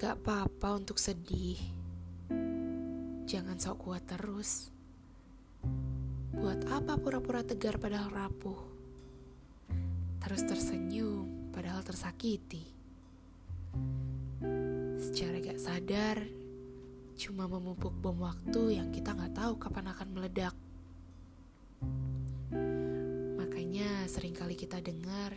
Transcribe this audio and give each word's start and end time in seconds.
Gak 0.00 0.24
apa-apa 0.24 0.80
untuk 0.80 0.96
sedih. 0.96 1.60
Jangan 3.28 3.60
sok 3.60 3.84
kuat 3.84 4.00
terus. 4.08 4.72
Buat 6.32 6.64
apa 6.72 6.96
pura-pura 6.96 7.44
tegar 7.44 7.76
padahal 7.76 8.08
rapuh? 8.08 8.56
Terus 10.24 10.42
tersenyum 10.48 11.52
padahal 11.52 11.84
tersakiti. 11.84 12.64
Secara 15.04 15.36
gak 15.36 15.60
sadar, 15.60 16.24
cuma 17.20 17.44
memupuk 17.44 17.92
bom 17.92 18.24
waktu 18.24 18.80
yang 18.80 18.88
kita 18.88 19.12
gak 19.12 19.36
tahu 19.36 19.60
kapan 19.60 19.92
akan 19.92 20.08
meledak. 20.16 20.56
Makanya 23.36 24.08
sering 24.08 24.32
kali 24.32 24.56
kita 24.56 24.80
dengar 24.80 25.36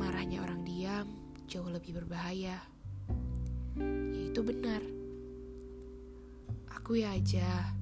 marahnya 0.00 0.40
orang 0.40 0.64
diam 0.64 1.04
jauh 1.44 1.68
lebih 1.68 2.00
berbahaya 2.00 2.79
yaitu 4.30 4.46
benar. 4.46 4.78
Aku 6.78 6.94
ya 6.94 7.10
aja, 7.18 7.74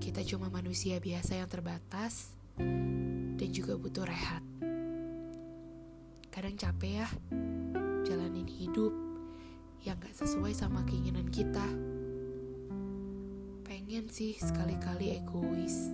kita 0.00 0.24
cuma 0.24 0.48
manusia 0.48 0.96
biasa 0.96 1.36
yang 1.36 1.44
terbatas 1.44 2.32
dan 3.36 3.48
juga 3.52 3.76
butuh 3.76 4.08
rehat. 4.08 4.40
Kadang 6.32 6.56
capek 6.56 7.04
ya, 7.04 7.08
jalanin 8.00 8.48
hidup 8.48 8.96
yang 9.84 10.00
gak 10.00 10.16
sesuai 10.16 10.56
sama 10.56 10.88
keinginan 10.88 11.28
kita. 11.28 11.68
Pengen 13.68 14.08
sih 14.08 14.40
sekali-kali 14.40 15.20
egois, 15.20 15.92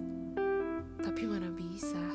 tapi 1.03 1.27
mana 1.27 1.51
bisa. 1.51 2.15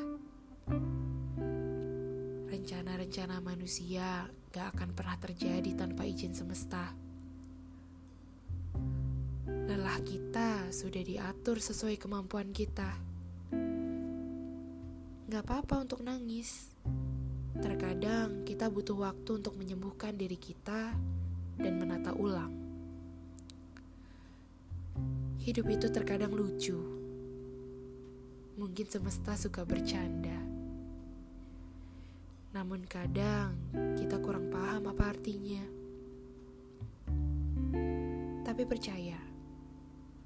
Rencana-rencana 2.48 3.44
manusia 3.44 4.32
gak 4.48 4.80
akan 4.80 4.96
pernah 4.96 5.20
terjadi 5.20 5.76
tanpa 5.76 6.08
izin 6.08 6.32
semesta. 6.32 7.09
Kita 10.00 10.72
sudah 10.72 11.04
diatur 11.04 11.60
sesuai 11.60 12.00
kemampuan 12.00 12.56
kita. 12.56 12.88
Gak 15.28 15.42
apa-apa 15.44 15.84
untuk 15.84 16.00
nangis. 16.00 16.72
Terkadang 17.60 18.42
kita 18.48 18.72
butuh 18.72 18.96
waktu 18.96 19.38
untuk 19.38 19.54
menyembuhkan 19.60 20.16
diri 20.16 20.40
kita 20.40 20.96
dan 21.60 21.74
menata 21.76 22.16
ulang. 22.16 22.50
Hidup 25.44 25.68
itu 25.68 25.92
terkadang 25.92 26.32
lucu. 26.32 26.80
Mungkin 28.56 28.86
semesta 28.88 29.36
suka 29.36 29.68
bercanda. 29.68 30.40
Namun 32.56 32.88
kadang 32.88 33.52
kita 34.00 34.16
kurang 34.18 34.48
paham 34.48 34.90
apa 34.90 35.12
artinya. 35.12 35.62
Tapi 38.42 38.66
percaya, 38.66 39.29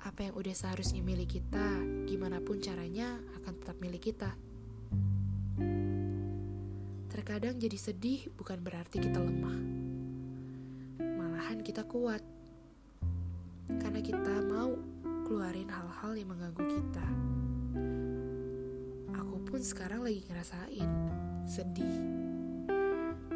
apa 0.04 0.20
yang 0.28 0.36
udah 0.36 0.52
seharusnya 0.52 1.00
milik 1.00 1.40
kita, 1.40 1.80
gimana 2.04 2.36
pun 2.44 2.60
caranya 2.60 3.16
akan 3.40 3.52
tetap 3.56 3.76
milik 3.80 4.12
kita. 4.12 4.36
Terkadang 7.08 7.56
jadi 7.56 7.78
sedih 7.80 8.28
bukan 8.36 8.60
berarti 8.60 9.00
kita 9.00 9.16
lemah. 9.16 9.58
Malahan 11.00 11.64
kita 11.64 11.88
kuat. 11.88 12.20
Karena 13.80 14.04
kita 14.04 14.44
mau 14.44 14.76
keluarin 15.24 15.72
hal-hal 15.72 16.12
yang 16.20 16.36
mengganggu 16.36 16.64
kita. 16.68 17.06
Aku 19.24 19.40
pun 19.40 19.64
sekarang 19.64 20.04
lagi 20.04 20.20
ngerasain 20.28 20.90
sedih. 21.48 21.96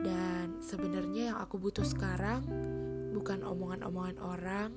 Dan 0.04 0.60
sebenarnya 0.60 1.32
yang 1.32 1.38
aku 1.40 1.56
butuh 1.56 1.88
sekarang 1.88 2.44
bukan 3.16 3.40
omongan-omongan 3.40 4.20
orang, 4.20 4.70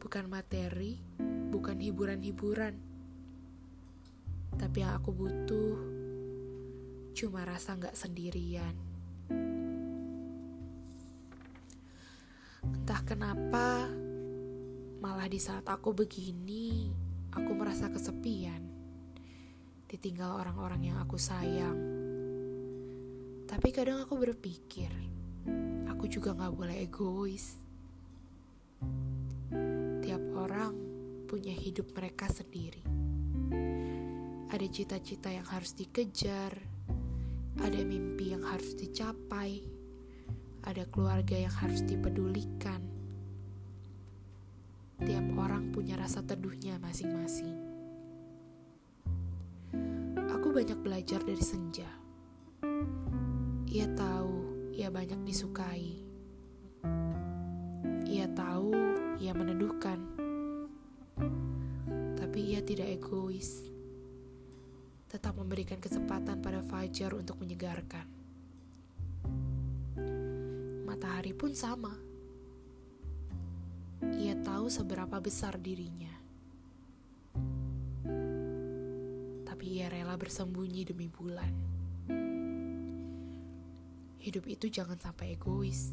bukan 0.00 0.30
materi, 0.32 1.02
bukan 1.50 1.78
hiburan-hiburan. 1.78 2.74
Tapi 4.56 4.76
yang 4.80 4.96
aku 4.96 5.10
butuh 5.12 5.76
cuma 7.16 7.44
rasa 7.48 7.76
gak 7.76 7.96
sendirian. 7.96 8.76
Entah 12.60 13.00
kenapa, 13.04 13.88
malah 15.00 15.28
di 15.28 15.40
saat 15.40 15.64
aku 15.68 15.92
begini, 15.96 16.92
aku 17.32 17.50
merasa 17.56 17.88
kesepian. 17.88 18.62
Ditinggal 19.86 20.42
orang-orang 20.44 20.92
yang 20.92 20.98
aku 20.98 21.16
sayang. 21.16 21.78
Tapi 23.46 23.68
kadang 23.70 24.02
aku 24.02 24.18
berpikir, 24.18 24.90
aku 25.86 26.10
juga 26.10 26.34
gak 26.34 26.52
boleh 26.52 26.82
egois. 26.82 27.65
Punya 31.26 31.50
hidup 31.50 31.90
mereka 31.92 32.30
sendiri. 32.30 32.80
Ada 34.46 34.66
cita-cita 34.70 35.28
yang 35.28 35.44
harus 35.44 35.74
dikejar, 35.74 36.54
ada 37.58 37.80
mimpi 37.82 38.30
yang 38.30 38.46
harus 38.46 38.78
dicapai, 38.78 39.60
ada 40.62 40.86
keluarga 40.86 41.34
yang 41.34 41.50
harus 41.50 41.82
dipedulikan. 41.82 42.78
Tiap 45.02 45.26
orang 45.36 45.74
punya 45.74 45.98
rasa 45.98 46.22
teduhnya 46.22 46.78
masing-masing. 46.80 47.58
Aku 50.30 50.54
banyak 50.54 50.78
belajar 50.80 51.20
dari 51.26 51.42
senja. 51.42 51.90
Ia 53.66 53.86
tahu 53.92 54.36
ia 54.72 54.88
banyak 54.88 55.20
disukai. 55.24 56.00
Ia 58.08 58.24
tahu 58.32 58.72
ia 59.20 59.32
meneduhkan. 59.36 60.15
Tapi 62.36 62.52
ia 62.52 62.60
tidak 62.60 63.00
egois. 63.00 63.64
Tetap 65.08 65.40
memberikan 65.40 65.80
kesempatan 65.80 66.44
pada 66.44 66.60
fajar 66.60 67.16
untuk 67.16 67.40
menyegarkan. 67.40 68.04
Matahari 70.84 71.32
pun 71.32 71.56
sama. 71.56 71.96
Ia 74.20 74.36
tahu 74.44 74.68
seberapa 74.68 75.16
besar 75.16 75.56
dirinya. 75.56 76.12
Tapi 79.48 79.64
ia 79.80 79.88
rela 79.88 80.20
bersembunyi 80.20 80.92
demi 80.92 81.08
bulan. 81.08 81.56
Hidup 84.20 84.44
itu 84.44 84.68
jangan 84.68 85.00
sampai 85.00 85.40
egois. 85.40 85.88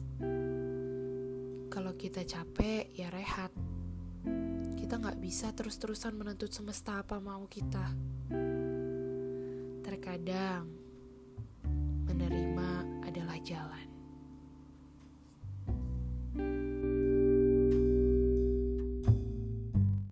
Kalau 1.72 1.96
kita 1.96 2.28
capek, 2.28 2.92
ya 2.92 3.08
rehat. 3.16 3.56
Kita 4.84 5.00
nggak 5.00 5.16
bisa 5.24 5.48
terus-terusan 5.56 6.12
menuntut 6.12 6.52
semesta 6.52 7.00
apa 7.00 7.16
mau 7.16 7.48
kita. 7.48 7.88
Terkadang, 9.80 10.68
menerima. 12.12 12.83